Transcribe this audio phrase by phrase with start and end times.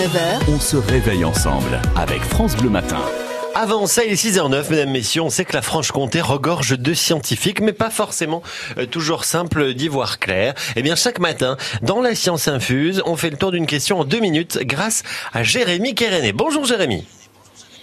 [0.00, 3.02] 9h, On se réveille ensemble avec France Bleu Matin.
[3.54, 5.20] Avant ça, il est 6h09, mesdames, messieurs.
[5.20, 8.42] On sait que la Franche-Comté regorge de scientifiques, mais pas forcément
[8.78, 10.54] euh, toujours simple d'y voir clair.
[10.74, 14.04] Eh bien, chaque matin, dans la science infuse, on fait le tour d'une question en
[14.06, 15.02] deux minutes grâce
[15.34, 16.32] à Jérémy Kéréné.
[16.32, 17.04] Bonjour Jérémy.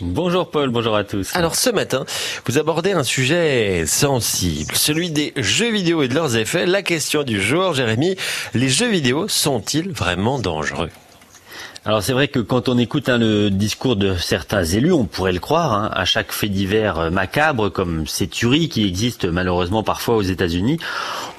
[0.00, 1.36] Bonjour Paul, bonjour à tous.
[1.36, 2.06] Alors ce matin,
[2.46, 6.64] vous abordez un sujet sensible, celui des jeux vidéo et de leurs effets.
[6.64, 8.16] La question du jour, Jérémy,
[8.54, 10.88] les jeux vidéo sont-ils vraiment dangereux?
[11.84, 15.32] Alors c'est vrai que quand on écoute hein, le discours de certains élus, on pourrait
[15.32, 19.84] le croire, hein, à chaque fait divers euh, macabre comme ces tueries qui existent malheureusement
[19.84, 20.78] parfois aux États-Unis,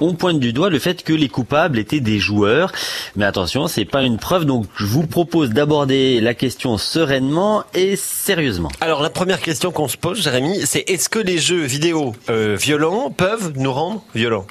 [0.00, 2.72] on pointe du doigt le fait que les coupables étaient des joueurs.
[3.14, 7.96] Mais attention, c'est pas une preuve, donc je vous propose d'aborder la question sereinement et
[7.96, 8.70] sérieusement.
[8.80, 12.56] Alors la première question qu'on se pose, Jérémy, c'est est-ce que les jeux vidéo euh,
[12.58, 14.46] violents peuvent nous rendre violents?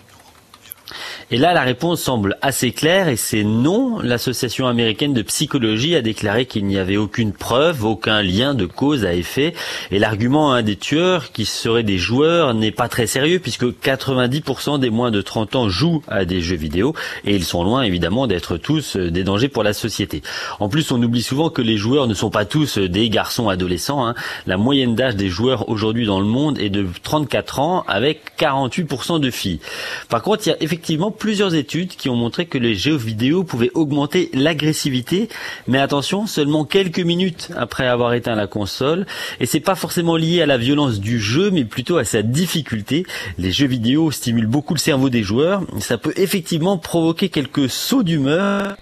[1.30, 4.00] Et là, la réponse semble assez claire et c'est non.
[4.00, 9.04] L'association américaine de psychologie a déclaré qu'il n'y avait aucune preuve, aucun lien de cause
[9.04, 9.54] à effet.
[9.92, 14.80] Et l'argument hein, des tueurs qui seraient des joueurs n'est pas très sérieux puisque 90%
[14.80, 18.26] des moins de 30 ans jouent à des jeux vidéo et ils sont loin évidemment
[18.26, 20.22] d'être tous euh, des dangers pour la société.
[20.62, 23.50] En plus, on oublie souvent que les joueurs ne sont pas tous euh, des garçons
[23.50, 24.08] adolescents.
[24.08, 24.16] hein.
[24.46, 29.20] La moyenne d'âge des joueurs aujourd'hui dans le monde est de 34 ans avec 48%
[29.20, 29.60] de filles.
[30.08, 33.44] Par contre, il y a effectivement plusieurs études qui ont montré que les jeux vidéo
[33.44, 35.30] pouvaient augmenter l'agressivité,
[35.68, 39.06] mais attention, seulement quelques minutes après avoir éteint la console.
[39.40, 43.06] Et c'est pas forcément lié à la violence du jeu, mais plutôt à sa difficulté.
[43.38, 45.64] Les jeux vidéo stimulent beaucoup le cerveau des joueurs.
[45.80, 48.76] Ça peut effectivement provoquer quelques sauts d'humeur.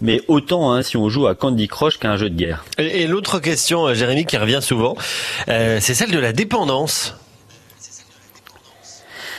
[0.00, 2.64] Mais autant hein, si on joue à Candy Crush qu'à un jeu de guerre.
[2.78, 4.96] Et, et l'autre question, euh, Jérémy, qui revient souvent,
[5.48, 7.14] euh, c'est celle de la dépendance.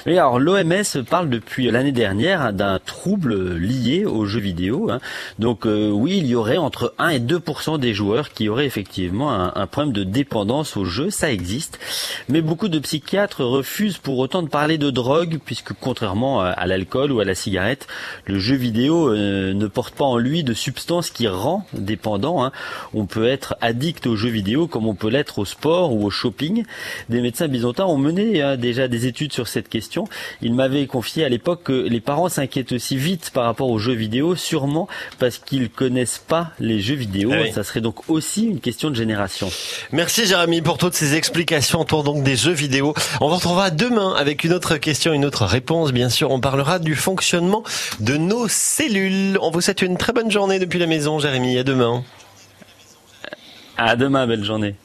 [0.06, 4.92] Alors l'OMS parle depuis l'année dernière d'un trouble lié aux jeux vidéo.
[4.92, 5.00] hein.
[5.40, 9.32] Donc euh, oui, il y aurait entre 1 et 2% des joueurs qui auraient effectivement
[9.32, 11.80] un, problème de dépendance aux jeux, ça existe.
[12.28, 16.68] Mais beaucoup de psychiatres refusent pour autant de parler de drogue, puisque contrairement à, à
[16.68, 17.88] l'alcool ou à la cigarette,
[18.26, 22.44] le jeu vidéo euh, ne porte pas en lui de substance qui rend dépendant.
[22.44, 22.52] hein.
[22.94, 26.10] On peut être addict aux jeux vidéo comme on peut l'être au sport ou au
[26.10, 26.66] shopping.
[27.08, 29.93] Des médecins byzantins ont mené hein, déjà des études sur cette question.
[30.42, 33.94] Ils m'avaient confié à l'époque que les parents s'inquiètent aussi vite par rapport aux jeux
[33.94, 34.88] vidéo, sûrement
[35.20, 37.32] parce qu'ils connaissent pas les jeux vidéo.
[37.34, 37.52] Ah oui.
[37.52, 39.50] Ça serait donc aussi une question de génération.
[39.92, 42.94] Merci Jérémy pour toutes ces explications autour donc des jeux vidéo.
[43.22, 45.92] On vous retrouvera demain avec une autre question, une autre réponse.
[45.92, 47.64] Bien sûr, on parlera du fonctionnement
[48.00, 49.38] de nos cellules.
[49.42, 51.58] On vous souhaite une très bonne journée depuis la maison, Jérémy.
[51.58, 52.04] À demain.
[53.78, 54.76] À demain, belle journée.